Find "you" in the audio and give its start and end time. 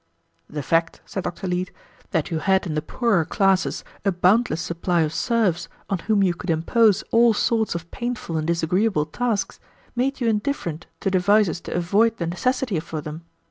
2.31-2.39, 6.23-6.33, 10.19-10.27